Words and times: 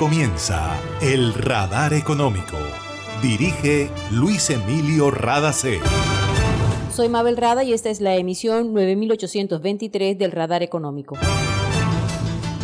comienza 0.00 0.80
El 1.02 1.34
Radar 1.34 1.92
Económico. 1.92 2.56
Dirige 3.20 3.90
Luis 4.10 4.48
Emilio 4.48 5.10
Radacé. 5.10 5.78
Soy 6.90 7.10
Mabel 7.10 7.36
Rada 7.36 7.64
y 7.64 7.74
esta 7.74 7.90
es 7.90 8.00
la 8.00 8.16
emisión 8.16 8.72
9823 8.72 10.16
del 10.16 10.32
Radar 10.32 10.62
Económico. 10.62 11.18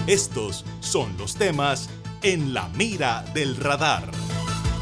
Estos 0.07 0.65
son 0.81 1.15
los 1.19 1.35
temas 1.35 1.91
en 2.23 2.55
la 2.55 2.71
mira 2.71 3.23
del 3.35 3.59
radar. 3.59 4.05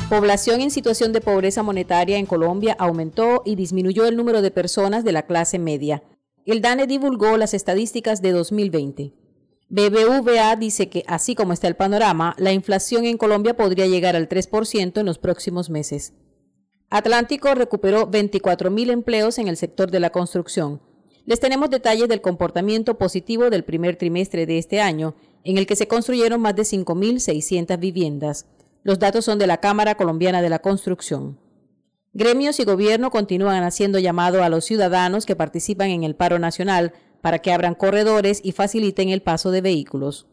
Población 0.09 0.61
en 0.61 0.71
situación 0.71 1.13
de 1.13 1.21
pobreza 1.21 1.65
monetaria 1.65 2.19
en 2.19 2.27
Colombia 2.27 2.77
aumentó 2.79 3.43
y 3.45 3.57
disminuyó 3.57 4.07
el 4.07 4.17
número 4.17 4.43
de 4.43 4.53
personas 4.53 5.03
de 5.03 5.11
la 5.11 5.27
clase 5.27 5.59
media. 5.59 6.05
El 6.47 6.61
DANE 6.61 6.87
divulgó 6.87 7.37
las 7.37 7.53
estadísticas 7.53 8.23
de 8.23 8.31
2020. 8.31 9.24
BBVA 9.69 10.57
dice 10.57 10.89
que, 10.89 11.05
así 11.07 11.35
como 11.35 11.53
está 11.53 11.69
el 11.69 11.77
panorama, 11.77 12.35
la 12.39 12.53
inflación 12.53 13.07
en 13.07 13.17
Colombia 13.17 13.57
podría 13.57 13.87
llegar 13.87 14.15
al 14.15 14.29
3% 14.29 15.01
en 15.01 15.07
los 15.07 15.19
próximos 15.19 15.71
meses. 15.71 16.13
Atlántico 16.91 17.55
recuperó 17.55 18.11
24.000 18.11 18.91
empleos 18.91 19.39
en 19.39 19.49
el 19.49 19.57
sector 19.57 19.91
de 19.91 20.01
la 20.01 20.11
construcción. 20.11 20.81
Les 21.27 21.41
tenemos 21.41 21.71
detalles 21.71 22.09
del 22.09 22.21
comportamiento 22.21 22.99
positivo 22.99 23.49
del 23.51 23.65
primer 23.65 23.97
trimestre 23.97 24.47
de 24.47 24.59
este 24.59 24.81
año, 24.81 25.15
en 25.43 25.59
el 25.59 25.67
que 25.67 25.77
se 25.77 25.89
construyeron 25.89 26.41
más 26.41 26.55
de 26.55 26.63
5.600 26.63 27.79
viviendas. 27.79 28.47
Los 28.83 28.99
datos 28.99 29.25
son 29.25 29.39
de 29.39 29.47
la 29.47 29.57
Cámara 29.57 29.95
Colombiana 29.95 30.43
de 30.43 30.51
la 30.51 30.59
Construcción. 30.59 31.39
Gremios 32.13 32.61
y 32.61 32.65
gobierno 32.65 33.11
continúan 33.11 33.65
haciendo 33.65 33.99
llamado 33.99 34.45
a 34.45 34.49
los 34.49 34.65
ciudadanos 34.67 35.27
que 35.27 35.35
participan 35.35 35.91
en 35.91 36.05
el 36.05 36.15
paro 36.15 36.39
nacional 36.39 36.93
para 37.25 37.39
que 37.39 37.55
abran 37.55 37.75
corredores 37.75 38.43
y 38.45 38.53
faciliten 38.53 39.09
el 39.09 39.23
paso 39.23 39.51
de 39.51 39.63
vehículos. 39.63 40.27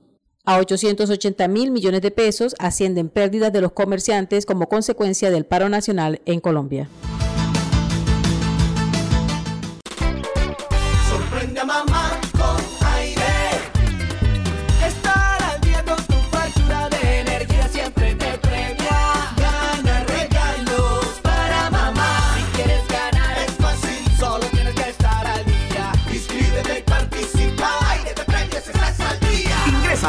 A 0.43 0.57
880 0.57 1.47
mil 1.47 1.71
millones 1.71 2.01
de 2.01 2.11
pesos 2.11 2.53
ascienden 2.59 3.07
pérdidas 3.07 3.53
de 3.53 3.61
los 3.61 3.71
comerciantes 3.71 4.45
como 4.45 4.67
consecuencia 4.67 5.31
del 5.31 5.45
paro 5.45 5.69
nacional 5.69 6.19
en 6.25 6.41
Colombia. 6.41 6.89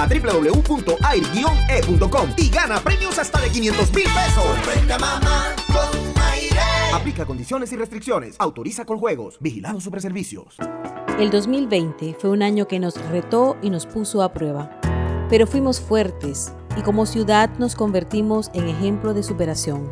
A 0.03 0.07
www.air-e.com 0.07 2.01
y 2.37 2.51
gana 2.51 2.81
premios 2.81 3.19
hasta 3.19 3.41
de 3.41 3.51
500 3.51 3.95
mil 3.95 4.05
pesos. 4.05 4.45
mamá 4.99 5.55
con 5.69 6.03
Aplica 6.93 7.25
condiciones 7.25 7.73
y 7.73 7.77
restricciones. 7.77 8.37
Autoriza 8.39 8.85
con 8.85 8.99
juegos. 8.99 9.39
Vigilado 9.41 9.81
Superservicios. 9.81 10.57
El 11.19 11.31
2020 11.31 12.17
fue 12.19 12.31
un 12.31 12.43
año 12.43 12.69
que 12.69 12.79
nos 12.79 12.95
retó 13.11 13.57
y 13.63 13.71
nos 13.71 13.87
puso 13.87 14.23
a 14.23 14.33
prueba. 14.33 14.79
Pero 15.31 15.47
fuimos 15.47 15.81
fuertes 15.81 16.53
y 16.77 16.83
como 16.83 17.07
ciudad 17.07 17.51
nos 17.59 17.75
convertimos 17.75 18.51
en 18.55 18.69
ejemplo 18.69 19.15
de 19.15 19.23
superación. 19.23 19.91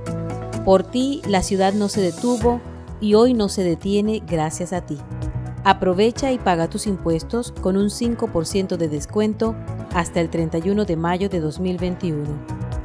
Por 0.65 0.83
ti, 0.83 1.23
la 1.27 1.43
ciudad 1.43 1.73
no 1.73 1.89
se 1.89 2.01
detuvo 2.01 2.61
y 3.01 3.15
hoy 3.15 3.33
no 3.35 3.49
se 3.49 3.65
detiene 3.65 4.23
gracias 4.27 4.73
a 4.73 4.83
ti. 4.83 4.99
Aprovecha 5.65 6.33
y 6.33 6.39
paga 6.39 6.69
tus 6.69 6.87
impuestos 6.87 7.53
con 7.61 7.77
un 7.77 7.91
5% 7.91 8.77
de 8.77 8.89
descuento 8.89 9.55
hasta 9.95 10.21
el 10.21 10.31
31 10.31 10.85
de 10.87 10.97
mayo 10.97 11.29
de 11.29 11.41
2021. 11.41 12.25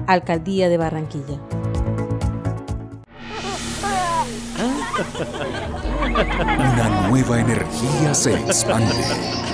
Alcaldía 0.08 0.68
de 0.68 0.78
Barranquilla. 0.78 1.40
Una 6.58 7.08
nueva 7.09 7.40
energía 7.40 8.14
se 8.14 8.34
expande. 8.34 8.94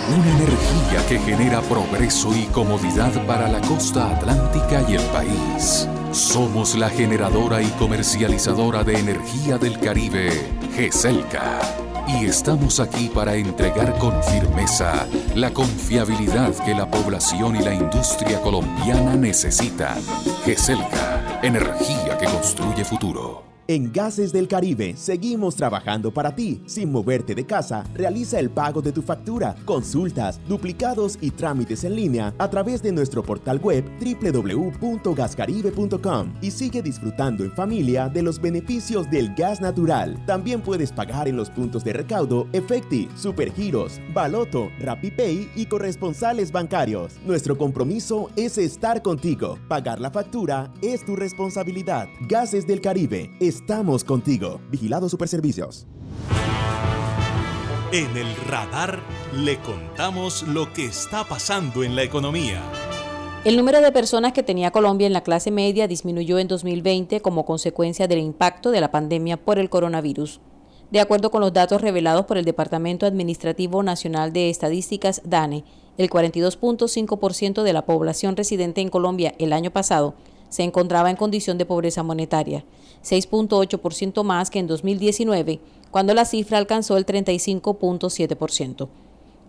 Una 0.08 0.32
energía 0.38 1.06
que 1.08 1.20
genera 1.20 1.62
progreso 1.62 2.36
y 2.36 2.46
comodidad 2.46 3.12
para 3.28 3.48
la 3.48 3.62
costa 3.62 4.16
atlántica 4.16 4.84
y 4.90 4.96
el 4.96 5.04
país. 5.06 5.88
Somos 6.12 6.76
la 6.76 6.90
generadora 6.90 7.62
y 7.62 7.68
comercializadora 7.72 8.84
de 8.84 9.00
energía 9.00 9.58
del 9.58 9.80
Caribe, 9.80 10.32
GESELCA 10.76 11.91
y 12.08 12.26
estamos 12.26 12.80
aquí 12.80 13.10
para 13.14 13.36
entregar 13.36 13.98
con 13.98 14.22
firmeza 14.24 15.08
la 15.36 15.52
confiabilidad 15.52 16.54
que 16.66 16.74
la 16.74 16.90
población 16.90 17.56
y 17.56 17.60
la 17.60 17.74
industria 17.74 18.42
colombiana 18.42 19.16
necesitan. 19.16 20.02
GESELCA, 20.46 21.40
energía 21.44 22.18
que 22.18 22.26
construye 22.26 22.86
futuro. 22.86 23.51
En 23.72 23.92
Gases 23.94 24.34
del 24.34 24.50
Caribe 24.50 24.98
seguimos 24.98 25.56
trabajando 25.56 26.14
para 26.14 26.36
ti. 26.36 26.62
Sin 26.66 26.92
moverte 26.92 27.34
de 27.34 27.46
casa, 27.46 27.86
realiza 27.94 28.38
el 28.38 28.50
pago 28.50 28.82
de 28.82 28.92
tu 28.92 29.02
factura, 29.02 29.56
consultas, 29.64 30.42
duplicados 30.46 31.18
y 31.22 31.32
trámites 31.32 31.86
en 31.86 31.96
línea 31.96 32.34
a 32.38 32.50
través 32.50 32.84
de 32.84 32.92
nuestro 32.92 33.24
portal 33.24 33.62
web 33.62 33.86
www.gascaribe.com 34.02 36.34
y 36.42 36.52
sigue 36.52 36.82
disfrutando 36.82 37.46
en 37.46 37.54
familia 37.54 38.10
de 38.10 38.22
los 38.22 38.42
beneficios 38.42 39.10
del 39.10 39.34
gas 39.36 39.62
natural. 39.62 40.22
También 40.26 40.60
puedes 40.60 40.92
pagar 40.92 41.30
en 41.30 41.38
los 41.38 41.50
puntos 41.50 41.86
de 41.86 41.94
recaudo 41.94 42.50
Efecti, 42.52 43.08
Supergiros, 43.16 44.02
Baloto, 44.14 44.68
RappiPay 44.82 45.50
y 45.56 45.66
corresponsales 45.68 46.52
bancarios. 46.52 47.14
Nuestro 47.26 47.58
compromiso 47.58 48.32
es 48.36 48.58
estar 48.58 49.02
contigo. 49.02 49.58
Pagar 49.70 50.02
la 50.02 50.12
factura 50.12 50.74
es 50.82 51.06
tu 51.06 51.16
responsabilidad. 51.16 52.10
Gases 52.28 52.68
del 52.68 52.82
Caribe. 52.82 53.32
Estamos 53.62 54.04
contigo. 54.04 54.60
Vigilado 54.72 55.08
Superservicios. 55.08 55.86
En 57.94 58.18
el 58.18 58.36
radar 58.48 59.00
le 59.38 59.60
contamos 59.60 60.44
lo 60.48 60.74
que 60.74 60.86
está 60.86 61.26
pasando 61.26 61.84
en 61.84 61.96
la 61.96 62.02
economía. 62.02 62.60
El 63.46 63.58
número 63.58 63.80
de 63.80 63.92
personas 63.92 64.34
que 64.34 64.42
tenía 64.42 64.72
Colombia 64.72 65.06
en 65.06 65.14
la 65.14 65.22
clase 65.22 65.52
media 65.52 65.88
disminuyó 65.88 66.40
en 66.40 66.48
2020 66.48 67.22
como 67.22 67.46
consecuencia 67.46 68.08
del 68.08 68.20
impacto 68.20 68.72
de 68.72 68.82
la 68.82 68.90
pandemia 68.90 69.38
por 69.38 69.60
el 69.60 69.70
coronavirus. 69.70 70.42
De 70.90 71.00
acuerdo 71.00 71.30
con 71.30 71.42
los 71.42 71.54
datos 71.54 71.82
revelados 71.82 72.26
por 72.26 72.40
el 72.40 72.46
Departamento 72.46 73.06
Administrativo 73.06 73.84
Nacional 73.84 74.34
de 74.34 74.50
Estadísticas, 74.50 75.22
DANE, 75.24 75.64
el 76.00 76.10
42.5% 76.10 77.62
de 77.62 77.74
la 77.74 77.86
población 77.86 78.36
residente 78.36 78.82
en 78.82 78.90
Colombia 78.90 79.36
el 79.38 79.54
año 79.54 79.70
pasado 79.70 80.16
se 80.52 80.64
encontraba 80.64 81.10
en 81.10 81.16
condición 81.16 81.58
de 81.58 81.66
pobreza 81.66 82.04
monetaria, 82.04 82.64
6.8% 83.04 84.24
más 84.24 84.52
que 84.52 84.60
en 84.60 84.68
2019, 84.68 85.60
cuando 85.90 86.14
la 86.14 86.26
cifra 86.26 86.60
alcanzó 86.60 86.98
el 86.98 87.06
35.7%. 87.06 88.90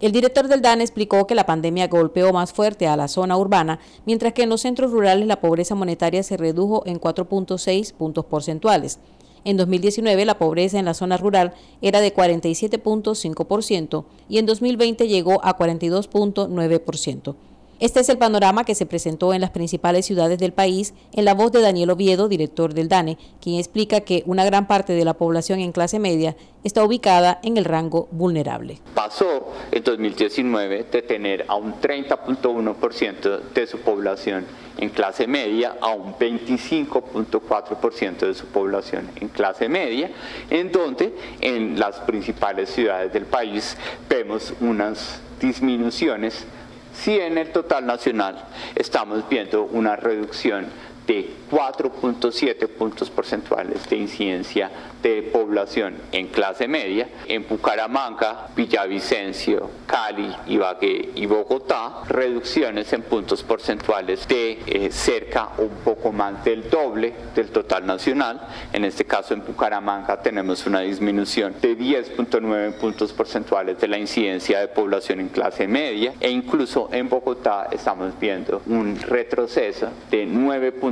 El 0.01 0.13
director 0.13 0.49
del 0.49 0.63
DAN 0.63 0.81
explicó 0.81 1.27
que 1.27 1.35
la 1.35 1.45
pandemia 1.47 1.89
golpeó 1.89 2.33
más 2.33 2.53
fuerte 2.53 2.87
a 2.87 2.97
la 2.97 3.09
zona 3.09 3.37
urbana, 3.37 3.79
mientras 4.07 4.33
que 4.33 4.45
en 4.45 4.49
los 4.49 4.63
centros 4.63 4.93
rurales 4.93 5.27
la 5.27 5.41
pobreza 5.41 5.75
monetaria 5.75 6.23
se 6.23 6.37
redujo 6.37 6.85
en 6.87 7.01
4.6 7.01 7.93
puntos 7.93 8.25
porcentuales. 8.25 8.99
En 9.45 9.57
2019 9.57 10.25
la 10.25 10.39
pobreza 10.39 10.79
en 10.79 10.85
la 10.85 10.95
zona 10.95 11.17
rural 11.17 11.53
era 11.81 12.01
de 12.01 12.15
47.5% 12.15 14.05
y 14.29 14.39
en 14.39 14.47
2020 14.47 15.09
llegó 15.09 15.45
a 15.45 15.57
42.9%. 15.59 17.35
Este 17.81 18.01
es 18.01 18.09
el 18.09 18.19
panorama 18.19 18.65
que 18.65 18.77
se 18.77 18.87
presentó 18.87 19.35
en 19.35 19.41
las 19.41 19.51
principales 19.51 20.07
ciudades 20.07 20.39
del 20.39 20.53
país 20.53 20.95
en 21.13 21.25
la 21.25 21.35
voz 21.35 21.51
de 21.51 21.61
Daniel 21.61 21.91
Oviedo, 21.91 22.29
director 22.29 22.75
del 22.75 22.89
DANE, 22.89 23.19
quien 23.41 23.59
explica 23.59 24.03
que 24.03 24.23
una 24.27 24.45
gran 24.45 24.69
parte 24.69 24.93
de 24.93 25.05
la 25.05 25.15
población 25.15 25.59
en 25.59 25.73
clase 25.73 25.99
media 25.99 26.37
está 26.63 26.85
ubicada 26.85 27.41
en 27.43 27.57
el 27.57 27.65
rango 27.65 28.07
vulnerable. 28.13 28.79
Pasó 28.95 29.49
en 29.73 29.83
2019 29.83 30.85
de 30.85 31.03
tener 31.03 31.45
a 31.49 31.57
un 31.57 31.75
30.1% 31.75 33.41
de 33.53 33.67
su 33.67 33.81
población 33.81 34.47
en 34.79 34.91
clase 34.91 35.27
media 35.27 35.77
a 35.81 35.91
un 35.91 36.15
25.4% 36.15 38.27
de 38.27 38.35
su 38.35 38.47
población 38.47 39.11
en 39.17 39.27
clase 39.29 39.69
media, 39.69 40.11
en 40.51 40.71
donde 40.71 41.15
en 41.41 41.77
las 41.79 41.99
principales 42.01 42.71
ciudades 42.71 43.13
del 43.13 43.27
país 43.27 43.77
vemos 44.09 44.55
unas 44.61 45.21
disminuciones 45.41 46.47
si 46.93 47.19
en 47.19 47.39
el 47.39 47.51
total 47.51 47.87
nacional. 47.87 48.45
Estamos 48.75 49.29
viendo 49.29 49.65
una 49.65 49.97
reducción 49.97 50.67
de 51.07 51.31
4.7 51.51 52.69
puntos 52.69 53.11
porcentuales 53.11 53.89
de 53.89 53.97
incidencia 53.97 54.71
de 55.03 55.23
población 55.23 55.97
en 56.13 56.29
clase 56.29 56.69
media. 56.69 57.09
En 57.27 57.47
Bucaramanga, 57.47 58.49
Villavicencio, 58.57 59.71
Cali, 59.87 60.35
Ibagué 60.47 61.11
y 61.15 61.27
Bogotá, 61.27 62.03
reducciones 62.09 62.93
en 62.93 63.03
puntos 63.03 63.43
porcentuales 63.43 64.27
de 64.29 64.63
eh, 64.67 64.91
cerca 64.91 65.51
un 65.59 65.71
poco 65.85 66.13
más 66.13 66.45
del 66.45 66.71
doble 66.71 67.13
del 67.35 67.51
total 67.51 67.87
nacional. 67.87 68.41
En 68.73 68.85
este 68.85 69.05
caso 69.05 69.35
en 69.35 69.45
Bucaramanga 69.45 70.23
tenemos 70.23 70.67
una 70.67 70.81
disminución 70.81 71.55
de 71.61 71.77
10.9 71.77 72.75
puntos 72.75 73.13
porcentuales 73.13 73.81
de 73.81 73.89
la 73.89 73.99
incidencia 73.99 74.61
de 74.61 74.69
población 74.69 75.21
en 75.21 75.29
clase 75.29 75.67
media 75.67 76.15
e 76.21 76.31
incluso 76.31 76.89
en 76.93 77.09
Bogotá 77.09 77.69
estamos 77.71 78.19
viendo 78.19 78.63
un 78.67 78.99
retroceso 78.99 79.89
de 80.11 80.27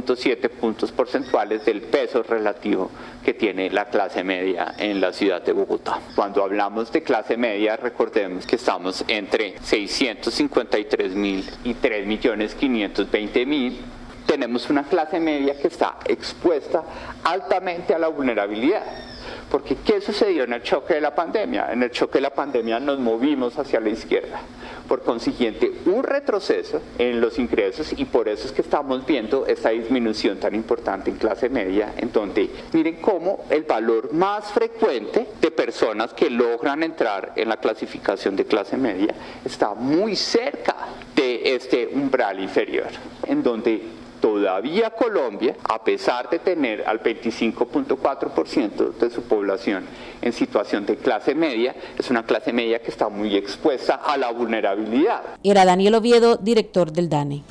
9.7 0.03 0.49
puntos 0.51 0.93
porcentuales 0.93 1.65
del 1.65 1.83
peso 1.83 2.23
relativo 2.23 2.91
que 3.25 3.35
tiene 3.35 3.71
la 3.71 3.87
clase 3.87 4.25
media 4.25 4.75
en 4.79 5.01
la 5.01 5.13
ciudad 5.13 5.43
de 5.43 5.53
Bogotá. 5.53 5.99
Cuando 6.15 6.43
hablamos 6.43 6.91
de 6.93 7.03
clase 7.03 7.37
media, 7.37 7.77
recordemos 7.77 8.47
que 8.47 8.57
estamos 8.57 9.05
entre 9.09 9.57
653 9.63 11.15
mil 11.15 11.45
y 11.65 11.75
3 11.75 12.07
millones 12.07 12.55
520 12.55 13.47
mil 13.47 13.79
tenemos 14.31 14.71
una 14.71 14.85
clase 14.85 15.19
media 15.19 15.59
que 15.59 15.67
está 15.67 15.97
expuesta 16.07 16.85
altamente 17.25 17.95
a 17.95 17.99
la 17.99 18.07
vulnerabilidad. 18.07 18.85
Porque 19.51 19.75
¿qué 19.85 20.01
sucedió 20.01 20.45
en 20.45 20.53
el 20.53 20.63
choque 20.63 20.95
de 20.95 21.01
la 21.01 21.13
pandemia? 21.13 21.73
En 21.73 21.83
el 21.83 21.91
choque 21.91 22.19
de 22.19 22.23
la 22.23 22.31
pandemia 22.31 22.79
nos 22.79 23.01
movimos 23.01 23.59
hacia 23.59 23.81
la 23.81 23.89
izquierda. 23.89 24.41
Por 24.91 25.03
consiguiente, 25.03 25.71
un 25.87 26.03
retroceso 26.03 26.83
en 26.99 27.21
los 27.21 27.39
ingresos 27.39 27.95
y 27.97 28.07
por 28.07 28.29
eso 28.29 28.49
es 28.49 28.53
que 28.53 28.63
estamos 28.63 29.07
viendo 29.07 29.47
esta 29.47 29.69
disminución 29.69 30.41
tan 30.41 30.53
importante 30.53 31.13
en 31.13 31.17
clase 31.17 31.49
media, 31.49 31.95
en 31.97 32.11
donde 32.11 32.51
miren 32.73 32.97
cómo 32.97 33.45
el 33.51 33.63
valor 33.63 34.13
más 34.13 34.51
frecuente 34.51 35.29
de 35.41 35.51
personas 35.53 36.13
que 36.13 36.29
logran 36.29 36.83
entrar 36.83 37.35
en 37.37 37.49
la 37.49 37.59
clasificación 37.59 38.35
de 38.35 38.47
clase 38.47 38.77
media 38.77 39.15
está 39.45 39.75
muy 39.75 40.17
cerca 40.17 40.75
de 41.15 41.55
este 41.55 41.87
umbral 41.87 42.41
inferior, 42.41 42.89
en 43.29 43.45
donde 43.45 44.00
todavía 44.21 44.91
Colombia, 44.91 45.57
a 45.69 45.83
pesar 45.83 46.29
de 46.31 46.39
tener 46.39 46.85
al 46.87 47.03
25.4% 47.03 48.93
de 48.93 49.11
su 49.11 49.23
población 49.23 49.85
en 50.23 50.33
situación 50.33 50.87
de 50.87 50.97
clase 50.97 51.35
media, 51.35 51.75
es 51.99 52.11
una 52.11 52.25
clase 52.25 52.53
media 52.53 52.81
que 52.81 52.91
está 52.91 53.09
muy 53.09 53.35
expuesta 53.37 53.95
a 53.95 54.17
la 54.17 54.31
vulnerabilidad. 54.31 55.23
Era 55.43 55.65
Daniel 55.65 55.95
Oviedo, 55.95 56.37
director 56.37 56.93
del 56.93 57.09
DANE. 57.09 57.43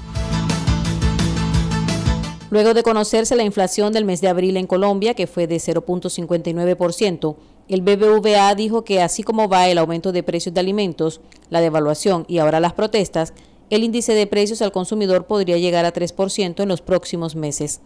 Luego 2.51 2.73
de 2.73 2.81
conocerse 2.81 3.35
la 3.35 3.43
inflación 3.43 3.93
del 3.93 4.05
mes 4.05 4.21
de 4.21 4.27
abril 4.27 4.57
en 4.57 4.65
Colombia, 4.65 5.13
que 5.13 5.27
fue 5.27 5.45
de 5.45 5.57
0.59%, 5.57 7.35
el 7.67 7.81
BBVA 7.81 8.55
dijo 8.55 8.83
que 8.83 9.03
así 9.03 9.21
como 9.21 9.47
va 9.47 9.67
el 9.67 9.77
aumento 9.77 10.11
de 10.11 10.23
precios 10.23 10.55
de 10.55 10.59
alimentos, 10.59 11.21
la 11.51 11.61
devaluación 11.61 12.25
y 12.27 12.39
ahora 12.39 12.59
las 12.59 12.73
protestas, 12.73 13.35
el 13.69 13.83
índice 13.83 14.13
de 14.13 14.27
precios 14.27 14.61
al 14.61 14.71
consumidor 14.71 15.25
podría 15.27 15.57
llegar 15.57 15.85
a 15.85 15.93
3% 15.93 16.61
en 16.61 16.69
los 16.69 16.81
próximos 16.81 17.35
meses. 17.35 17.81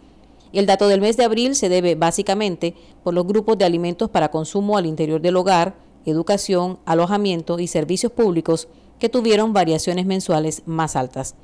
El 0.52 0.66
dato 0.66 0.88
del 0.88 1.00
mes 1.00 1.16
de 1.16 1.24
abril 1.24 1.56
se 1.56 1.68
debe 1.68 1.94
básicamente 1.94 2.74
por 3.02 3.12
los 3.12 3.26
grupos 3.26 3.58
de 3.58 3.64
alimentos 3.64 4.08
para 4.08 4.30
consumo 4.30 4.76
al 4.76 4.86
interior 4.86 5.20
del 5.20 5.36
hogar, 5.36 5.74
educación, 6.06 6.78
alojamiento 6.84 7.58
y 7.58 7.66
servicios 7.66 8.12
públicos 8.12 8.68
que 8.98 9.08
tuvieron 9.08 9.52
variaciones 9.52 10.06
mensuales 10.06 10.62
más 10.66 10.96
altas. 10.96 11.34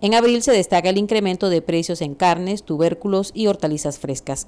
En 0.00 0.14
abril 0.14 0.42
se 0.42 0.52
destaca 0.52 0.88
el 0.88 0.98
incremento 0.98 1.48
de 1.48 1.62
precios 1.62 2.00
en 2.02 2.14
carnes, 2.14 2.62
tubérculos 2.62 3.30
y 3.34 3.46
hortalizas 3.46 3.98
frescas. 3.98 4.46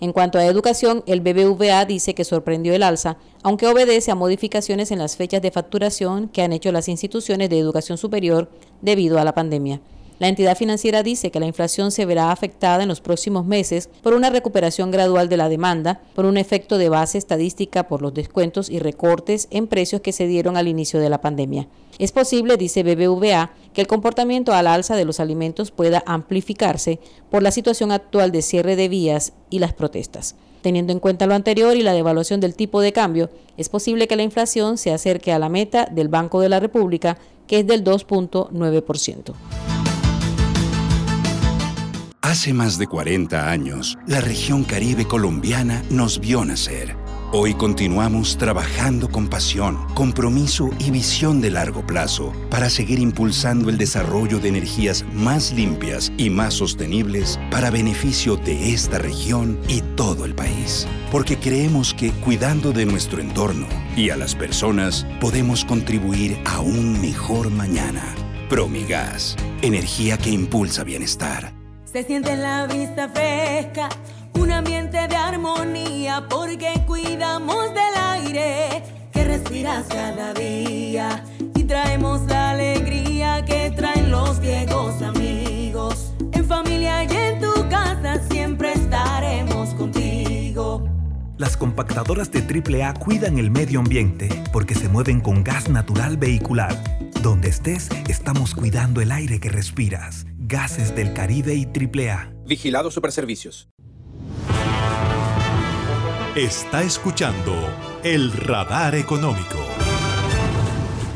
En 0.00 0.12
cuanto 0.12 0.38
a 0.38 0.44
educación, 0.44 1.02
el 1.06 1.20
BBVA 1.20 1.84
dice 1.84 2.14
que 2.14 2.24
sorprendió 2.24 2.74
el 2.74 2.82
alza, 2.82 3.16
aunque 3.42 3.66
obedece 3.66 4.10
a 4.10 4.14
modificaciones 4.14 4.90
en 4.90 4.98
las 4.98 5.16
fechas 5.16 5.40
de 5.42 5.50
facturación 5.50 6.28
que 6.28 6.42
han 6.42 6.52
hecho 6.52 6.72
las 6.72 6.88
instituciones 6.88 7.50
de 7.50 7.58
educación 7.58 7.98
superior 7.98 8.50
debido 8.82 9.18
a 9.18 9.24
la 9.24 9.34
pandemia. 9.34 9.80
La 10.24 10.30
entidad 10.30 10.56
financiera 10.56 11.02
dice 11.02 11.30
que 11.30 11.38
la 11.38 11.44
inflación 11.44 11.90
se 11.90 12.06
verá 12.06 12.32
afectada 12.32 12.82
en 12.82 12.88
los 12.88 13.02
próximos 13.02 13.44
meses 13.44 13.90
por 14.02 14.14
una 14.14 14.30
recuperación 14.30 14.90
gradual 14.90 15.28
de 15.28 15.36
la 15.36 15.50
demanda, 15.50 16.00
por 16.14 16.24
un 16.24 16.38
efecto 16.38 16.78
de 16.78 16.88
base 16.88 17.18
estadística 17.18 17.88
por 17.88 18.00
los 18.00 18.14
descuentos 18.14 18.70
y 18.70 18.78
recortes 18.78 19.48
en 19.50 19.66
precios 19.66 20.00
que 20.00 20.12
se 20.12 20.26
dieron 20.26 20.56
al 20.56 20.66
inicio 20.66 20.98
de 20.98 21.10
la 21.10 21.20
pandemia. 21.20 21.68
Es 21.98 22.10
posible, 22.10 22.56
dice 22.56 22.82
BBVA, 22.82 23.50
que 23.74 23.82
el 23.82 23.86
comportamiento 23.86 24.54
al 24.54 24.66
alza 24.66 24.96
de 24.96 25.04
los 25.04 25.20
alimentos 25.20 25.70
pueda 25.70 26.02
amplificarse 26.06 27.00
por 27.30 27.42
la 27.42 27.50
situación 27.50 27.92
actual 27.92 28.32
de 28.32 28.40
cierre 28.40 28.76
de 28.76 28.88
vías 28.88 29.34
y 29.50 29.58
las 29.58 29.74
protestas. 29.74 30.36
Teniendo 30.62 30.94
en 30.94 31.00
cuenta 31.00 31.26
lo 31.26 31.34
anterior 31.34 31.76
y 31.76 31.82
la 31.82 31.92
devaluación 31.92 32.40
del 32.40 32.54
tipo 32.54 32.80
de 32.80 32.94
cambio, 32.94 33.28
es 33.58 33.68
posible 33.68 34.08
que 34.08 34.16
la 34.16 34.22
inflación 34.22 34.78
se 34.78 34.90
acerque 34.90 35.34
a 35.34 35.38
la 35.38 35.50
meta 35.50 35.84
del 35.84 36.08
Banco 36.08 36.40
de 36.40 36.48
la 36.48 36.60
República, 36.60 37.18
que 37.46 37.58
es 37.58 37.66
del 37.66 37.84
2.9%. 37.84 39.73
Hace 42.24 42.54
más 42.54 42.78
de 42.78 42.86
40 42.86 43.50
años, 43.50 43.98
la 44.06 44.22
región 44.22 44.64
caribe 44.64 45.06
colombiana 45.06 45.82
nos 45.90 46.20
vio 46.20 46.42
nacer. 46.42 46.96
Hoy 47.32 47.52
continuamos 47.52 48.38
trabajando 48.38 49.10
con 49.10 49.28
pasión, 49.28 49.76
compromiso 49.92 50.70
y 50.78 50.90
visión 50.90 51.42
de 51.42 51.50
largo 51.50 51.86
plazo 51.86 52.32
para 52.48 52.70
seguir 52.70 52.98
impulsando 52.98 53.68
el 53.68 53.76
desarrollo 53.76 54.38
de 54.38 54.48
energías 54.48 55.04
más 55.12 55.52
limpias 55.52 56.10
y 56.16 56.30
más 56.30 56.54
sostenibles 56.54 57.38
para 57.50 57.70
beneficio 57.70 58.36
de 58.36 58.72
esta 58.72 58.98
región 58.98 59.60
y 59.68 59.82
todo 59.94 60.24
el 60.24 60.34
país. 60.34 60.88
Porque 61.12 61.38
creemos 61.38 61.92
que 61.92 62.10
cuidando 62.10 62.72
de 62.72 62.86
nuestro 62.86 63.20
entorno 63.20 63.66
y 63.98 64.08
a 64.08 64.16
las 64.16 64.34
personas 64.34 65.06
podemos 65.20 65.62
contribuir 65.66 66.38
a 66.46 66.60
un 66.60 67.02
mejor 67.02 67.50
mañana. 67.50 68.14
Promigas, 68.48 69.36
energía 69.60 70.16
que 70.16 70.30
impulsa 70.30 70.84
bienestar. 70.84 71.63
Se 71.94 72.02
siente 72.02 72.36
la 72.36 72.66
vista 72.66 73.08
fresca, 73.08 73.88
un 74.40 74.50
ambiente 74.50 75.06
de 75.06 75.14
armonía, 75.14 76.26
porque 76.28 76.82
cuidamos 76.88 77.72
del 77.72 77.94
aire 78.10 78.82
que 79.12 79.22
respiras 79.22 79.84
cada 79.86 80.34
día 80.34 81.24
y 81.54 81.62
traemos 81.62 82.22
la 82.22 82.50
alegría 82.50 83.44
que 83.44 83.70
traen 83.70 84.10
los 84.10 84.40
viejos 84.40 85.00
amigos. 85.02 86.12
En 86.32 86.44
familia 86.44 87.04
y 87.04 87.14
en 87.14 87.40
tu 87.40 87.68
casa 87.68 88.20
siempre 88.28 88.72
estaremos 88.72 89.72
contigo. 89.74 90.88
Las 91.38 91.56
compactadoras 91.56 92.28
de 92.32 92.40
AAA 92.40 92.94
cuidan 92.94 93.38
el 93.38 93.52
medio 93.52 93.78
ambiente 93.78 94.28
porque 94.52 94.74
se 94.74 94.88
mueven 94.88 95.20
con 95.20 95.44
gas 95.44 95.68
natural 95.68 96.16
vehicular. 96.16 96.76
Donde 97.22 97.50
estés, 97.50 97.88
estamos 98.08 98.52
cuidando 98.52 99.00
el 99.00 99.12
aire 99.12 99.38
que 99.38 99.48
respiras. 99.48 100.26
Gases 100.54 100.94
del 100.94 101.12
Caribe 101.12 101.52
y 101.52 101.64
AAA. 101.64 102.32
Vigilado 102.46 102.88
Superservicios. 102.92 103.68
Está 106.36 106.84
escuchando 106.84 107.52
el 108.04 108.30
radar 108.30 108.94
económico. 108.94 109.58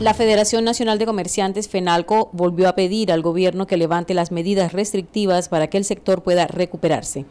La 0.01 0.13
Federación 0.13 0.65
Nacional 0.65 0.99
de 0.99 1.07
Comerciantes, 1.07 1.69
FENALCO, 1.69 2.31
volvió 2.33 2.69
a 2.69 2.75
pedir 2.75 3.13
al 3.13 3.23
gobierno 3.23 3.69
que 3.69 3.77
levante 3.77 4.13
las 4.13 4.33
medidas 4.33 4.73
restrictivas 4.73 5.49
para 5.49 5.69
que 5.69 5.79
el 5.79 5.85
sector 5.85 6.25
pueda 6.25 6.49
recuperarse. 6.49 7.25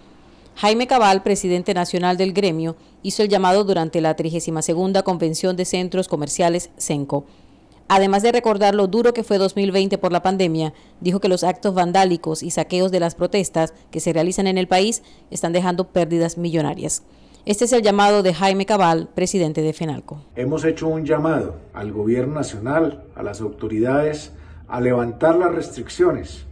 Jaime 0.56 0.88
Cabal, 0.88 1.24
presidente 1.24 1.74
nacional 1.74 2.16
del 2.16 2.32
gremio, 2.32 2.78
hizo 3.04 3.22
el 3.22 3.28
llamado 3.28 3.66
durante 3.66 4.00
la 4.00 4.16
32 4.16 5.04
Convención 5.04 5.58
de 5.58 5.66
Centros 5.66 6.08
Comerciales 6.08 6.70
CENCO. 6.78 7.26
Además 7.90 8.22
de 8.22 8.34
recordar 8.34 8.76
lo 8.76 8.88
duro 8.88 9.14
que 9.14 9.24
fue 9.24 9.38
2020 9.38 9.98
por 9.98 10.12
la 10.12 10.22
pandemia, 10.22 10.74
dijo 11.00 11.22
que 11.22 11.30
los 11.30 11.46
actos 11.46 11.74
vandálicos 11.74 12.44
y 12.44 12.52
saqueos 12.52 12.92
de 12.92 13.00
las 13.00 13.16
protestas 13.16 13.74
que 13.92 14.02
se 14.02 14.12
realizan 14.12 14.48
en 14.48 14.58
el 14.58 14.68
país 14.68 15.04
están 15.32 15.54
dejando 15.54 15.88
pérdidas 15.88 16.38
millonarias. 16.38 17.04
Este 17.46 17.64
es 17.64 17.72
el 17.72 17.82
llamado 17.82 18.24
de 18.24 18.34
Jaime 18.34 18.66
Cabal, 18.66 19.08
presidente 19.16 19.62
de 19.62 19.72
FENALCO. 19.72 20.22
Hemos 20.36 20.66
hecho 20.66 20.90
un 20.90 21.06
llamado 21.06 21.56
al 21.74 21.94
gobierno 21.94 22.34
nacional, 22.36 23.06
a 23.16 23.24
las 23.24 23.40
autoridades, 23.40 24.34
a 24.68 24.82
levantar 24.82 25.36
las 25.36 25.56
restricciones 25.56 26.46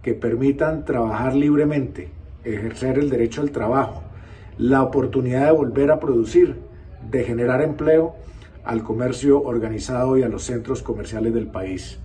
que 0.00 0.14
permitan 0.14 0.86
trabajar 0.86 1.34
libremente, 1.34 2.10
ejercer 2.44 2.98
el 2.98 3.10
derecho 3.10 3.42
al 3.42 3.50
trabajo, 3.50 4.02
la 4.56 4.82
oportunidad 4.82 5.44
de 5.44 5.52
volver 5.52 5.90
a 5.90 6.00
producir, 6.00 6.56
de 7.10 7.24
generar 7.24 7.60
empleo 7.60 8.14
al 8.68 8.82
comercio 8.82 9.42
organizado 9.42 10.18
y 10.18 10.22
a 10.22 10.28
los 10.28 10.42
centros 10.42 10.82
comerciales 10.82 11.32
del 11.32 11.46
país. 11.46 11.98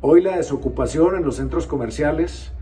Hoy 0.00 0.22
la 0.22 0.38
desocupación 0.38 1.14
en 1.14 1.24
los 1.24 1.36
centros 1.36 1.66
comerciales 1.66 2.52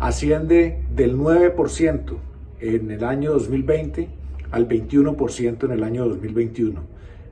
asciende 0.00 0.82
del 0.92 1.16
9% 1.16 2.16
en 2.58 2.90
el 2.90 3.04
año 3.04 3.30
2020 3.30 4.08
al 4.50 4.68
21% 4.68 5.64
en 5.66 5.70
el 5.70 5.84
año 5.84 6.08
2021 6.08 6.80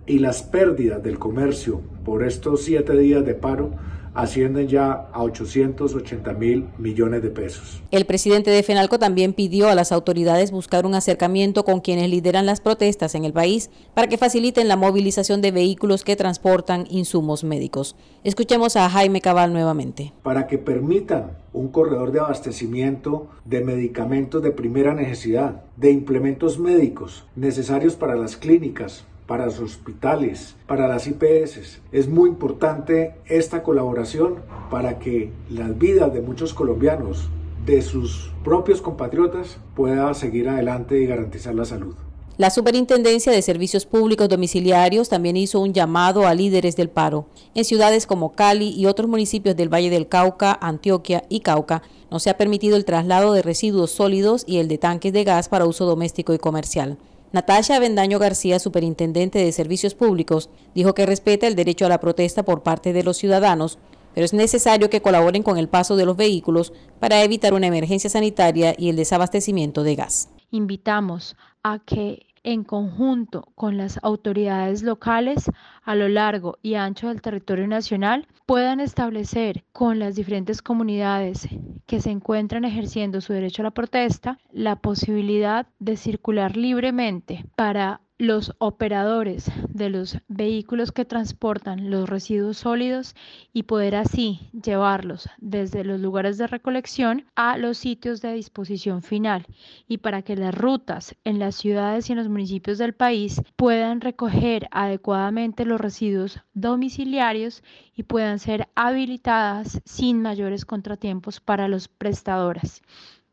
y 0.07 0.21
las 0.21 0.45
pérdidas 0.45 1.03
del 1.03 1.19
comercio 1.19 1.81
por 2.05 2.23
estos 2.23 2.63
siete 2.63 2.97
días 2.97 3.27
de 3.27 3.35
paro 3.35 3.73
ascienden 4.15 4.69
ya 4.69 5.09
a 5.13 5.23
880 5.23 6.33
mil 6.35 6.67
millones 6.79 7.23
de 7.23 7.31
pesos. 7.31 7.83
El 7.91 8.05
presidente 8.05 8.51
de 8.51 8.63
FENALCO 8.63 8.99
también 8.99 9.33
pidió 9.33 9.69
a 9.69 9.75
las 9.75 9.93
autoridades 9.93 10.51
buscar 10.51 10.87
un 10.87 10.95
acercamiento 10.95 11.65
con 11.65 11.81
quienes 11.81 12.11
lideran 12.11 12.47
las 12.47 12.61
protestas 12.61 13.15
en 13.15 13.25
el 13.25 13.33
país 13.33 13.71
para 13.95 14.09
que 14.09 14.19
faciliten 14.19 14.69
la 14.69 14.77
movilización 14.77 15.41
de 15.41 15.51
vehículos 15.51 16.05
que 16.05 16.17
transportan 16.17 16.87
insumos 16.91 17.45
médicos. 17.45 17.97
Escuchemos 18.25 18.77
a 18.77 18.89
Jaime 18.89 19.21
Cabal 19.21 19.53
nuevamente. 19.53 20.13
Para 20.23 20.47
que 20.47 20.59
permitan 20.59 21.33
un 21.53 21.69
corredor 21.69 22.13
de 22.13 22.21
abastecimiento 22.21 23.29
de 23.45 23.63
medicamentos 23.63 24.43
de 24.43 24.53
primera 24.53 24.95
necesidad, 24.95 25.63
de 25.77 25.91
implementos 25.91 26.59
médicos 26.59 27.25
necesarios 27.37 27.95
para 27.95 28.17
las 28.17 28.37
clínicas, 28.37 29.05
para 29.33 29.47
los 29.47 29.61
hospitales, 29.61 30.57
para 30.67 30.87
las 30.87 31.07
IPS. 31.07 31.81
Es 31.91 32.07
muy 32.07 32.29
importante 32.29 33.15
esta 33.25 33.63
colaboración 33.63 34.41
para 34.71 34.99
que 34.99 35.33
las 35.49 35.79
vidas 35.79 36.13
de 36.13 36.21
muchos 36.21 36.53
colombianos, 36.53 37.31
de 37.65 37.81
sus 37.81 38.31
propios 38.45 38.83
compatriotas, 38.83 39.57
pueda 39.75 40.13
seguir 40.13 40.51
adelante 40.51 41.01
y 41.01 41.07
garantizar 41.07 41.55
la 41.55 41.65
salud. 41.65 41.95
La 42.37 42.51
Superintendencia 42.51 43.33
de 43.33 43.41
Servicios 43.41 43.87
Públicos 43.87 44.29
Domiciliarios 44.29 45.09
también 45.09 45.39
hizo 45.39 45.61
un 45.61 45.73
llamado 45.73 46.27
a 46.27 46.35
líderes 46.35 46.77
del 46.77 46.91
paro. 46.91 47.25
En 47.55 47.65
ciudades 47.65 48.07
como 48.07 48.33
Cali 48.35 48.69
y 48.69 48.85
otros 48.85 49.09
municipios 49.09 49.57
del 49.57 49.73
Valle 49.73 49.89
del 49.89 50.09
Cauca, 50.09 50.59
Antioquia 50.61 51.25
y 51.31 51.41
Cauca, 51.41 51.83
no 52.11 52.19
se 52.19 52.29
ha 52.29 52.37
permitido 52.37 52.77
el 52.77 52.85
traslado 52.85 53.33
de 53.33 53.41
residuos 53.41 53.93
sólidos 53.93 54.45
y 54.47 54.59
el 54.59 54.69
de 54.69 54.77
tanques 54.77 55.15
de 55.15 55.25
gas 55.25 55.49
para 55.49 55.65
uso 55.65 55.87
doméstico 55.87 56.35
y 56.35 56.39
comercial. 56.39 56.99
Natasha 57.33 57.79
Bendaño 57.79 58.19
García, 58.19 58.59
superintendente 58.59 59.39
de 59.39 59.53
Servicios 59.53 59.95
Públicos, 59.95 60.51
dijo 60.75 60.95
que 60.95 61.07
respeta 61.07 61.47
el 61.47 61.55
derecho 61.55 61.87
a 61.87 61.89
la 61.89 61.99
protesta 61.99 62.43
por 62.43 62.63
parte 62.63 62.93
de 62.93 63.03
los 63.03 63.17
ciudadanos, 63.17 63.79
pero 64.15 64.27
es 64.27 64.35
necesario 64.35 64.91
que 64.91 65.01
colaboren 65.01 65.43
con 65.43 65.57
el 65.57 65.69
paso 65.69 65.97
de 65.97 66.05
los 66.05 66.17
vehículos 66.17 66.75
para 67.01 67.23
evitar 67.23 67.55
una 67.55 67.69
emergencia 67.69 68.11
sanitaria 68.11 68.75
y 68.77 68.91
el 68.91 68.97
desabastecimiento 68.97 69.83
de 69.83 69.95
gas. 69.95 70.29
Invitamos 70.51 71.35
a 71.63 71.79
que 71.79 72.27
en 72.45 72.65
conjunto 72.65 73.49
con 73.55 73.77
las 73.77 73.99
autoridades 74.03 74.83
locales 74.83 75.51
a 75.83 75.95
lo 75.95 76.09
largo 76.09 76.59
y 76.63 76.75
ancho 76.75 77.09
del 77.09 77.23
territorio 77.23 77.67
nacional 77.67 78.27
puedan 78.47 78.81
establecer 78.81 79.65
con 79.73 79.99
las 79.99 80.15
diferentes 80.15 80.63
comunidades 80.63 81.49
que 81.87 82.01
se 82.01 82.11
encuentran 82.11 82.65
ejerciendo 82.65 83.21
su 83.21 83.33
derecho 83.33 83.63
a 83.63 83.65
la 83.65 83.71
protesta 83.71 84.39
la 84.51 84.77
posibilidad 84.77 85.67
de 85.79 85.97
circular 85.97 86.57
libremente 86.57 87.45
para 87.57 88.01
los 88.23 88.55
operadores 88.59 89.51
de 89.69 89.91
los 89.91 90.19
vehículos 90.29 90.93
que 90.93 91.05
transportan 91.05 91.91
los 91.91 92.09
residuos 92.09 92.59
sólidos 92.59 93.17
y 93.53 93.65
poder 93.65 93.97
así 93.97 94.49
llevarlos 94.53 95.29
desde 95.39 95.83
los 95.83 95.99
lugares 95.99 96.39
de 96.39 96.47
recolección 96.47 97.25
a 97.35 97.59
los 97.59 97.79
sitios 97.79 98.23
de 98.23 98.35
disposición 98.35 99.03
final 99.03 99.45
y 99.89 99.99
para 99.99 100.23
que 100.23 100.37
las 100.37 100.55
rutas 100.55 101.17
en 101.25 101.41
las 101.41 101.57
ciudades 101.57 102.09
y 102.09 102.13
en 102.13 102.19
los 102.19 102.29
municipios 102.29 102.79
del 102.79 102.95
país 102.95 103.43
puedan 103.57 104.01
recoger 104.01 104.69
adecuadamente 104.71 105.65
los 105.65 105.81
residuos 105.81 106.39
domiciliarios 106.55 107.65
y 107.97 108.05
puedan 108.05 108.39
ser 108.39 108.69
habilitadas 108.77 109.83
sin 109.85 110.23
mayores 110.23 110.65
contratiempos 110.65 111.41
para 111.41 111.67
los 111.67 111.89
prestadores. 111.89 112.83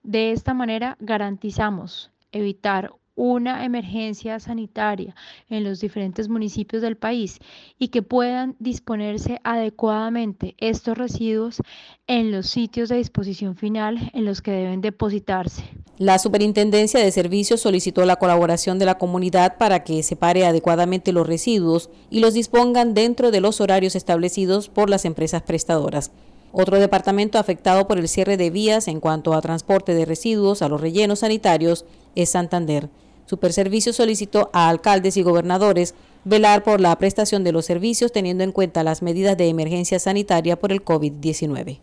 De 0.02 0.32
esta 0.32 0.56
manera 0.56 0.98
garantizamos 1.00 2.10
evitar 2.32 2.92
una 3.20 3.66
emergencia 3.66 4.40
sanitaria 4.40 5.14
en 5.50 5.66
los 5.66 5.82
diferentes 5.82 6.30
municipios 6.30 6.82
del 6.82 6.96
país 6.96 7.40
y 7.78 7.90
que 7.90 8.02
puedan 8.02 8.56
disponerse 8.60 9.42
adecuadamente 9.44 10.56
estos 10.58 10.98
residuos 10.98 11.62
en 12.08 12.32
los 12.32 12.48
sitios 12.48 12.88
de 12.88 12.96
disposición 12.96 13.58
final 13.58 14.10
en 14.14 14.24
los 14.24 14.42
que 14.42 14.52
deben 14.52 14.80
depositarse. 14.80 15.64
La 15.98 16.18
Superintendencia 16.18 17.02
de 17.02 17.12
Servicios 17.12 17.60
solicitó 17.60 18.06
la 18.06 18.16
colaboración 18.16 18.80
de 18.80 18.86
la 18.86 18.98
comunidad 18.98 19.58
para 19.58 19.84
que 19.84 20.02
separe 20.02 20.46
adecuadamente 20.46 21.12
los 21.12 21.28
residuos 21.28 21.90
y 22.10 22.22
los 22.22 22.34
dispongan 22.34 22.94
dentro 22.94 23.32
de 23.32 23.42
los 23.42 23.60
horarios 23.60 23.98
establecidos 23.98 24.70
por 24.70 24.90
las 24.90 25.04
empresas 25.04 25.42
prestadoras. 25.42 26.12
Otro 26.54 26.80
departamento 26.80 27.38
afectado 27.38 27.86
por 27.86 28.00
el 28.00 28.08
cierre 28.08 28.38
de 28.38 28.50
vías 28.50 28.88
en 28.88 29.02
cuanto 29.02 29.34
a 29.34 29.42
transporte 29.42 29.94
de 29.94 30.06
residuos 30.06 30.62
a 30.62 30.70
los 30.70 30.80
rellenos 30.80 31.20
sanitarios 31.20 31.84
es 32.16 32.30
Santander. 32.30 32.90
Superservicio 33.30 33.94
solicitó 33.94 34.50
a 34.54 34.70
alcaldes 34.70 35.16
y 35.16 35.22
gobernadores 35.22 35.94
velar 36.24 36.64
por 36.64 36.82
la 36.82 36.98
prestación 36.98 37.44
de 37.44 37.52
los 37.52 37.64
servicios 37.64 38.12
teniendo 38.12 38.44
en 38.44 38.52
cuenta 38.52 38.84
las 38.84 39.04
medidas 39.04 39.38
de 39.38 39.50
emergencia 39.50 40.00
sanitaria 40.00 40.58
por 40.58 40.72
el 40.72 40.84
COVID-19. 40.84 41.80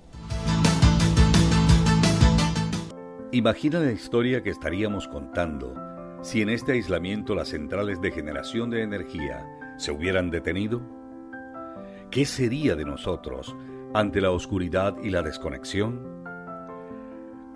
Imagina 3.30 3.78
la 3.78 3.92
historia 3.92 4.42
que 4.42 4.50
estaríamos 4.50 5.06
contando 5.06 5.72
si 6.20 6.42
en 6.42 6.48
este 6.48 6.72
aislamiento 6.72 7.36
las 7.36 7.50
centrales 7.50 8.00
de 8.00 8.10
generación 8.10 8.68
de 8.68 8.82
energía 8.82 9.46
se 9.76 9.92
hubieran 9.92 10.32
detenido. 10.32 10.82
¿Qué 12.10 12.24
sería 12.24 12.74
de 12.74 12.86
nosotros 12.86 13.54
ante 13.94 14.20
la 14.20 14.32
oscuridad 14.32 14.96
y 15.00 15.10
la 15.10 15.22
desconexión? 15.22 16.15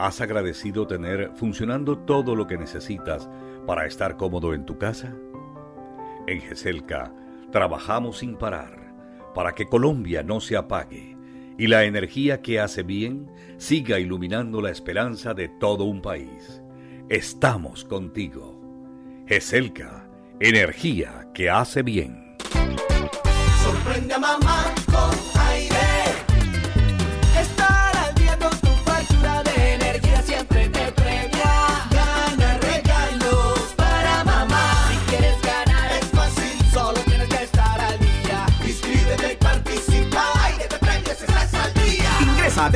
¿Has 0.00 0.22
agradecido 0.22 0.86
tener 0.86 1.30
funcionando 1.34 1.98
todo 1.98 2.34
lo 2.34 2.46
que 2.46 2.56
necesitas 2.56 3.28
para 3.66 3.84
estar 3.84 4.16
cómodo 4.16 4.54
en 4.54 4.64
tu 4.64 4.78
casa? 4.78 5.14
En 6.26 6.40
GESELCA 6.40 7.12
trabajamos 7.52 8.20
sin 8.20 8.36
parar 8.36 8.94
para 9.34 9.54
que 9.54 9.66
Colombia 9.68 10.22
no 10.22 10.40
se 10.40 10.56
apague 10.56 11.18
y 11.58 11.66
la 11.66 11.84
energía 11.84 12.40
que 12.40 12.60
hace 12.60 12.82
bien 12.82 13.30
siga 13.58 13.98
iluminando 13.98 14.62
la 14.62 14.70
esperanza 14.70 15.34
de 15.34 15.48
todo 15.48 15.84
un 15.84 16.00
país. 16.00 16.62
Estamos 17.10 17.84
contigo. 17.84 18.58
GESELCA, 19.26 20.08
energía 20.40 21.28
que 21.34 21.50
hace 21.50 21.82
bien. 21.82 22.38
Mamá 24.18 24.74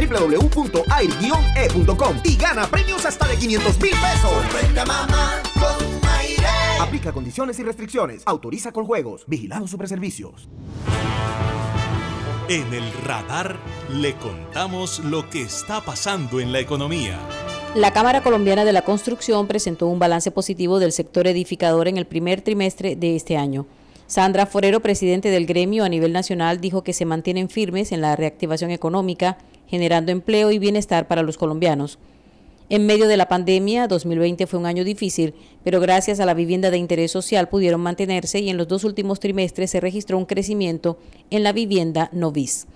www.air-e.com 0.07 1.87
y 2.25 2.37
gana 2.37 2.67
premios 2.67 3.05
hasta 3.07 3.27
de 3.29 3.37
500 3.37 3.81
mil 3.81 3.93
pesos. 3.93 4.33
Aplica 6.81 7.13
condiciones 7.13 7.59
y 7.59 7.63
restricciones. 7.63 8.23
Autoriza 8.27 8.73
con 8.73 8.85
juegos. 8.85 9.25
Vigilado 9.27 9.67
Superservicios. 9.67 10.49
En 12.49 12.75
el 12.75 12.93
radar 13.05 13.57
le 13.91 14.15
contamos 14.17 14.99
lo 15.01 15.31
que 15.31 15.41
está 15.43 15.81
pasando 15.81 16.41
en 16.41 16.53
la 16.53 16.61
economía. 16.61 17.19
La 17.75 17.93
Cámara 17.93 18.23
Colombiana 18.23 18.67
de 18.67 18.73
la 18.73 18.83
Construcción 18.83 19.49
presentó 19.49 19.87
un 19.87 19.99
balance 19.99 20.31
positivo 20.31 20.79
del 20.79 20.93
sector 20.93 21.27
edificador 21.27 21.89
en 21.89 21.97
el 21.97 22.07
primer 22.07 22.43
trimestre 22.43 22.97
de 22.97 23.17
este 23.17 23.37
año. 23.39 23.67
Sandra 24.07 24.45
Forero, 24.45 24.81
presidente 24.81 25.31
del 25.31 25.47
gremio 25.47 25.85
a 25.85 25.89
nivel 25.89 26.13
nacional, 26.13 26.61
dijo 26.61 26.85
que 26.85 26.93
se 26.93 27.07
mantienen 27.07 27.49
firmes 27.49 27.91
en 27.93 28.03
la 28.03 28.15
reactivación 28.15 28.71
económica 28.71 29.39
generando 29.75 30.13
empleo 30.13 30.53
y 30.53 30.61
bienestar 30.61 31.09
para 31.09 31.25
los 31.25 31.37
colombianos. 31.37 31.99
En 32.69 32.87
medio 32.87 33.09
de 33.09 33.17
la 33.17 33.27
pandemia, 33.27 33.89
2020 33.89 34.47
fue 34.47 34.61
un 34.61 34.67
año 34.67 34.85
difícil, 34.85 35.35
pero 35.65 35.81
gracias 35.81 36.21
a 36.21 36.27
la 36.27 36.33
vivienda 36.33 36.71
de 36.71 36.79
interés 36.79 37.11
social 37.11 37.49
pudieron 37.49 37.81
mantenerse 37.81 38.39
y 38.39 38.51
en 38.51 38.57
los 38.57 38.69
dos 38.69 38.85
últimos 38.85 39.19
trimestres 39.19 39.73
se 39.73 39.81
registró 39.81 40.17
un 40.17 40.27
crecimiento 40.27 40.97
en 41.31 41.43
la 41.43 41.53
vivienda 41.53 42.09
novis. 42.13 42.69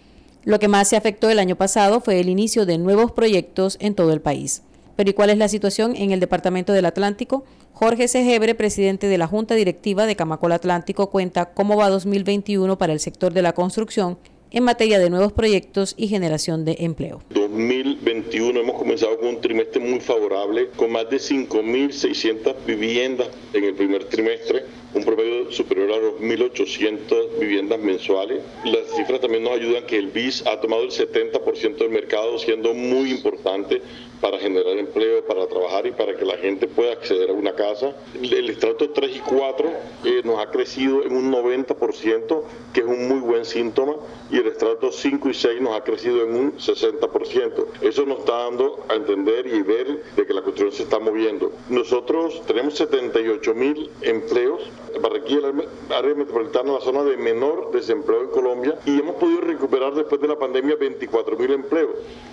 Lo 0.45 0.59
que 0.59 0.67
más 0.67 0.89
se 0.89 0.97
afectó 0.97 1.31
el 1.31 1.39
año 1.39 1.55
pasado 1.55 2.01
fue 2.01 2.19
el 2.19 2.29
inicio 2.29 2.67
de 2.67 2.79
nuevos 2.79 3.13
proyectos 3.13 3.77
en 3.81 3.95
todo 3.95 4.13
el 4.13 4.21
país. 4.21 4.63
Pero 4.97 5.11
¿y 5.11 5.13
cuál 5.13 5.31
es 5.31 5.39
la 5.39 5.47
situación 5.47 5.95
en 5.95 6.11
el 6.11 6.19
Departamento 6.19 6.73
del 6.73 6.87
Atlántico? 6.87 7.45
Jorge 7.73 8.09
Segebre, 8.09 8.57
presidente 8.57 9.07
de 9.07 9.19
la 9.19 9.29
Junta 9.29 9.55
Directiva 9.55 10.05
de 10.05 10.17
Camacol 10.17 10.51
Atlántico, 10.51 11.11
cuenta 11.11 11.55
cómo 11.55 11.77
va 11.77 11.89
2021 11.89 12.77
para 12.77 12.93
el 12.93 12.99
sector 12.99 13.33
de 13.33 13.43
la 13.43 13.53
construcción 13.53 14.19
en 14.51 14.65
materia 14.65 14.99
de 14.99 15.11
nuevos 15.11 15.33
proyectos 15.33 15.95
y 15.97 16.09
generación 16.09 16.65
de 16.65 16.77
empleo. 16.81 17.21
2021 17.31 18.61
hemos 18.61 18.77
comenzado 18.77 19.19
con 19.19 19.29
un 19.29 19.41
trimestre 19.41 19.81
muy 19.81 20.01
favorable, 20.01 20.69
con 20.77 20.93
más 20.93 21.09
de 21.11 21.17
5.600 21.17 22.55
viviendas 22.67 23.29
en 23.53 23.65
el 23.65 23.75
primer 23.75 24.05
trimestre 24.05 24.65
un 24.95 25.05
promedio 25.05 25.53
superior 25.53 25.93
a 25.93 25.97
los 25.99 26.15
1.800 26.15 27.39
viviendas 27.39 27.79
mensuales. 27.79 28.43
Las 28.65 28.97
cifras 28.97 29.21
también 29.21 29.45
nos 29.45 29.53
ayudan 29.53 29.85
que 29.85 29.99
el 29.99 30.09
BIS 30.09 30.47
ha 30.47 30.61
tomado 30.61 30.83
el 30.83 30.91
70% 30.91 31.77
del 31.77 31.91
mercado, 31.91 32.39
siendo 32.39 32.73
muy 32.75 33.11
importante 33.11 33.83
para 34.21 34.39
generar 34.39 34.77
empleo, 34.77 35.25
para 35.25 35.47
trabajar 35.47 35.87
y 35.87 35.93
para 35.93 36.17
que 36.17 36.25
la 36.25 36.37
gente 36.37 36.67
pueda 36.67 36.93
acceder 36.93 37.31
a 37.31 37.33
una 37.33 37.55
casa. 37.55 37.95
El 38.15 38.51
estrato 38.51 38.91
3 38.91 39.17
y 39.17 39.21
4 39.21 39.73
eh, 40.05 40.23
nos 40.25 40.41
ha 40.41 40.51
crecido 40.51 41.05
en 41.05 41.17
un 41.17 41.33
90%, 41.33 42.43
que 42.73 42.81
es 42.81 42.87
un 42.87 43.09
muy 43.09 43.21
buen 43.21 43.45
síntoma, 43.45 43.97
y 44.31 44.39
el 44.39 44.47
estrato 44.47 44.91
5 44.91 45.29
y 45.29 45.35
6 45.35 45.61
nos 45.61 45.77
ha 45.77 45.85
crecido 45.85 46.23
en 46.23 46.35
un 46.35 46.53
60%. 46.57 47.67
Eso 47.83 48.07
nos 48.07 48.21
está 48.21 48.45
dando 48.45 48.85
a 48.89 48.95
entender 48.95 49.47
y 49.47 49.63
ver 49.63 50.03
de 50.17 50.27
que 50.27 50.35
la 50.35 50.43
construcción 50.43 50.73
se 50.73 50.83
está 50.85 50.99
moviendo. 50.99 51.53
Nosotros 51.69 52.43
tenemos 52.47 52.77
78 52.77 53.55
mil 53.55 53.91
empleos 54.03 54.63
Barranquilla, 55.01 55.53
la 55.89 55.99
área 55.99 56.15
metropolitana, 56.15 56.73
la 56.73 56.81
zona 56.81 57.05
de 57.05 57.17
menor 57.17 57.71
desempleo 57.73 58.23
en 58.23 58.29
Colombia, 58.29 58.79
y 58.85 58.99
hemos 58.99 59.17
podido 59.17 59.41
recuperar 59.43 59.95
después 59.95 60.21
de 60.21 60.29
la 60.29 60.39
pandemia 60.39 60.77
24 60.77 61.37
mil 61.37 61.53
empleos, 61.53 61.91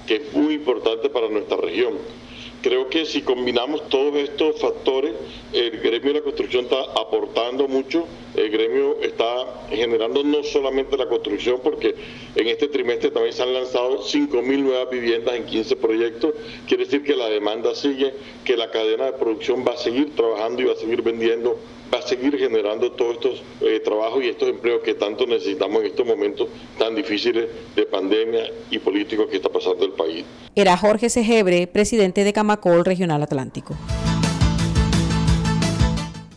que 0.08 0.15
es 0.15 0.34
muy 0.34 0.56
importante 0.56 1.10
para 1.10 1.30
nuestra 1.30 1.58
región. 1.58 1.75
Creo 2.65 2.89
que 2.89 3.05
si 3.05 3.22
combinamos 3.22 3.88
todos 3.89 4.15
estos 4.15 4.60
factores, 4.60 5.13
el 5.53 5.70
gremio 5.82 6.13
de 6.13 6.13
la 6.15 6.22
construcción 6.22 6.65
está 6.65 6.82
aportando 7.00 7.67
mucho, 7.67 8.08
el 8.36 8.50
gremio 8.50 8.98
está 9.03 9.67
generando 9.70 10.24
no 10.24 10.44
solamente 10.44 10.98
la 10.98 11.08
construcción, 11.08 11.60
porque 11.63 11.94
en 12.36 12.48
este 12.48 12.67
trimestre 12.67 13.12
también 13.12 13.34
se 13.34 13.44
han 13.44 13.53
lanzado 13.53 14.00
5.000 14.00 14.63
nuevas 14.63 14.89
viviendas 14.89 15.36
en 15.36 15.46
15 15.46 15.75
proyectos, 15.75 16.34
quiere 16.67 16.86
decir 16.86 17.03
que 17.03 17.15
la 17.15 17.29
demanda 17.29 17.75
sigue, 17.75 18.15
que 18.44 18.58
la 18.58 18.72
cadena 18.72 19.05
de 19.05 19.13
producción 19.13 19.63
va 19.63 19.74
a 19.74 19.77
seguir 19.77 20.15
trabajando 20.15 20.63
y 20.63 20.65
va 20.65 20.74
a 20.74 20.77
seguir 20.77 21.03
vendiendo 21.03 21.60
va 21.94 22.00
a 22.00 22.01
seguir 22.01 22.38
generando 22.38 22.92
todos 22.92 23.15
estos 23.15 23.44
eh, 23.62 23.80
trabajos 23.80 24.24
y 24.24 24.30
estos 24.30 24.50
empleos 24.50 24.82
que 24.84 24.94
tanto 24.94 25.25
necesitamos 25.25 25.82
en 25.82 25.88
estos 25.88 26.06
momentos 26.06 26.50
tan 26.77 26.96
difíciles 26.96 27.48
de 27.75 27.86
pandemia 27.86 28.51
y 28.70 28.80
políticos 28.80 29.27
que 29.30 29.38
está 29.38 29.50
pasando 29.50 29.86
el 29.86 29.92
país. 29.92 30.25
Era 30.56 30.77
Jorge 30.77 31.10
Segebre, 31.10 31.68
presidente 31.68 32.24
de 32.24 32.34
Camacol 32.34 32.86
Regional 32.86 33.24
Atlántico. 33.24 33.75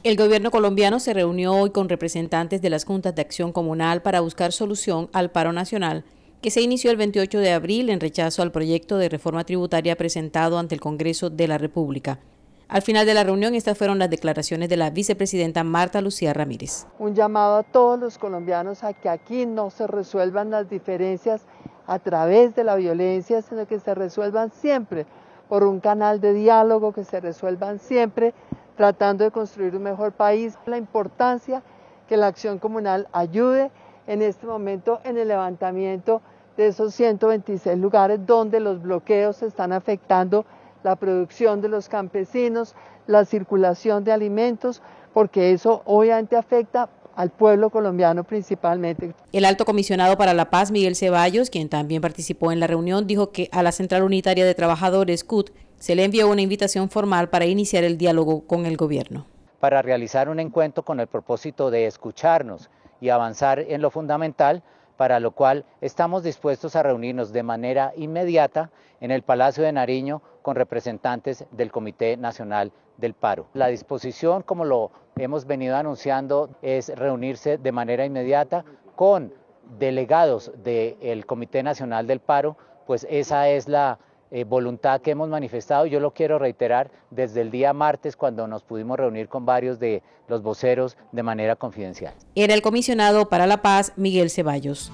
El 0.05 0.17
gobierno 0.17 0.51
colombiano 0.51 1.01
se 1.01 1.13
reunió 1.13 1.55
hoy 1.55 1.71
con 1.71 1.89
representantes 1.89 2.63
de 2.63 2.71
las 2.71 2.85
juntas 2.85 3.15
de 3.15 3.23
acción 3.23 3.53
comunal 3.53 4.01
para 4.01 4.21
buscar 4.21 4.53
solución 4.53 5.11
al 5.13 5.31
paro 5.31 5.53
nacional 5.53 6.05
que 6.41 6.51
se 6.51 6.61
inició 6.61 6.91
el 6.91 6.97
28 6.97 7.41
de 7.41 7.53
abril 7.53 7.91
en 7.91 8.01
rechazo 8.01 8.43
al 8.43 8.53
proyecto 8.53 8.97
de 8.99 9.09
reforma 9.09 9.45
tributaria 9.45 9.97
presentado 9.97 10.59
ante 10.59 10.75
el 10.75 10.81
Congreso 10.81 11.31
de 11.31 11.49
la 11.49 11.59
República. 11.59 12.21
Al 12.69 12.83
final 12.83 13.07
de 13.07 13.15
la 13.15 13.25
reunión, 13.25 13.55
estas 13.55 13.79
fueron 13.79 13.99
las 13.99 14.11
declaraciones 14.11 14.69
de 14.69 14.77
la 14.77 14.91
vicepresidenta 14.91 15.65
Marta 15.65 16.03
Lucía 16.03 16.35
Ramírez. 16.35 16.87
Un 16.99 17.15
llamado 17.15 17.57
a 17.57 17.63
todos 17.63 17.99
los 17.99 18.19
colombianos 18.19 18.85
a 18.85 18.93
que 18.93 19.09
aquí 19.09 19.47
no 19.47 19.71
se 19.71 19.87
resuelvan 19.87 20.51
las 20.51 20.69
diferencias 20.69 21.47
a 21.87 21.99
través 21.99 22.55
de 22.55 22.65
la 22.65 22.77
violencia, 22.77 23.41
sino 23.41 23.67
que 23.67 23.81
se 23.81 23.95
resuelvan 23.95 24.51
siempre 24.51 25.07
por 25.49 25.65
un 25.65 25.81
canal 25.81 26.21
de 26.21 26.35
diálogo, 26.35 26.93
que 26.93 27.05
se 27.05 27.21
resuelvan 27.21 27.79
siempre 27.79 28.35
tratando 28.77 29.25
de 29.25 29.31
construir 29.31 29.75
un 29.75 29.85
mejor 29.85 30.13
país. 30.13 30.59
La 30.67 30.77
importancia 30.77 31.63
que 32.07 32.19
la 32.19 32.27
acción 32.27 32.59
comunal 32.59 33.09
ayude 33.13 33.71
en 34.07 34.21
este 34.21 34.47
momento 34.47 35.01
en 35.05 35.17
el 35.17 35.29
levantamiento 35.29 36.21
de 36.59 36.67
esos 36.67 36.93
126 36.93 37.79
lugares 37.79 38.27
donde 38.27 38.61
los 38.61 38.83
bloqueos 38.83 39.43
están 39.43 39.73
afectando 39.73 40.45
la 40.83 40.97
producción 40.97 41.61
de 41.61 41.69
los 41.69 41.89
campesinos, 41.89 42.75
la 43.07 43.25
circulación 43.25 44.05
de 44.05 44.13
alimentos, 44.13 44.83
porque 45.13 45.53
eso 45.53 45.83
obviamente 45.85 46.37
afecta 46.37 46.89
al 47.17 47.31
pueblo 47.31 47.71
colombiano 47.71 48.23
principalmente. 48.23 49.13
El 49.33 49.45
alto 49.45 49.65
comisionado 49.65 50.17
para 50.17 50.35
la 50.35 50.51
paz, 50.51 50.71
Miguel 50.71 50.95
Ceballos, 50.95 51.51
quien 51.51 51.69
también 51.69 52.01
participó 52.01 52.53
en 52.53 52.61
la 52.61 52.69
reunión, 52.69 53.09
dijo 53.09 53.33
que 53.33 53.49
a 53.51 53.65
la 53.65 53.73
Central 53.73 54.05
Unitaria 54.05 54.47
de 54.47 54.55
Trabajadores, 54.55 55.25
CUT, 55.25 55.51
se 55.79 55.97
le 55.97 56.05
envió 56.05 56.29
una 56.29 56.43
invitación 56.43 56.91
formal 56.91 57.29
para 57.29 57.47
iniciar 57.47 57.83
el 57.83 57.99
diálogo 57.99 58.47
con 58.47 58.67
el 58.67 58.77
gobierno. 58.77 59.27
Para 59.59 59.83
realizar 59.83 60.29
un 60.29 60.39
encuentro 60.39 60.85
con 60.85 61.01
el 61.01 61.09
propósito 61.09 61.73
de 61.73 61.87
escucharnos 61.87 62.71
y 63.01 63.09
avanzar 63.09 63.59
en 63.59 63.83
lo 63.83 63.91
fundamental, 63.91 64.63
para 64.97 65.19
lo 65.19 65.33
cual 65.33 65.65
estamos 65.81 66.23
dispuestos 66.23 66.77
a 66.77 66.83
reunirnos 66.83 67.33
de 67.33 67.43
manera 67.43 67.93
inmediata 67.97 68.71
en 69.01 69.11
el 69.11 69.23
Palacio 69.23 69.65
de 69.65 69.73
Nariño 69.73 70.23
con 70.49 70.57
representantes 70.57 71.45
del 71.51 71.71
Comité 71.71 72.17
Nacional 72.17 72.73
del 72.97 73.13
Paro. 73.13 73.49
La 73.53 73.67
disposición, 73.67 74.43
como 74.43 74.65
lo 74.65 74.91
hemos 75.19 75.45
venido 75.45 75.77
anunciando, 75.77 76.49
es 76.63 76.89
reunirse 76.89 77.59
de 77.59 77.71
manera 77.71 78.07
inmediata 78.07 78.65
con 78.97 79.35
delegados 79.79 80.51
del 80.65 81.27
Comité 81.27 81.63
Nacional 81.63 82.07
del 82.07 82.21
Paro, 82.21 82.57
pues 82.87 83.07
esa 83.11 83.51
es 83.51 83.69
la 83.69 83.99
eh, 84.31 84.45
voluntad 84.45 85.03
que 85.03 85.11
hemos 85.11 85.29
manifestado. 85.29 85.85
Yo 85.85 86.01
lo 86.01 86.15
quiero 86.15 86.39
reiterar 86.39 86.91
desde 87.11 87.43
el 87.43 87.51
día 87.51 87.75
martes 87.75 88.17
cuando 88.17 88.49
nos 88.49 88.63
pudimos 88.63 88.97
reunir 88.97 89.29
con 89.29 89.45
varios 89.45 89.79
de 89.79 90.03
los 90.29 90.41
voceros 90.41 90.97
de 91.13 91.23
manera 91.23 91.57
confidencial. 91.57 92.15
Era 92.35 92.55
el 92.55 92.63
comisionado 92.63 93.29
para 93.29 93.47
la 93.47 93.61
paz, 93.61 93.93
Miguel 93.97 94.31
Ceballos. 94.31 94.91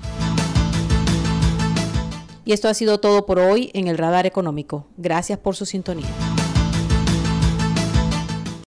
Y 2.45 2.53
esto 2.53 2.69
ha 2.69 2.75
sido 2.75 3.01
todo 3.01 3.27
por 3.27 3.39
hoy 3.39 3.71
en 3.75 3.89
el 3.89 3.99
Radar 3.99 4.27
Económico. 4.27 4.87
Gracias 4.97 5.39
por 5.39 5.57
su 5.57 5.67
sintonía. 5.67 6.34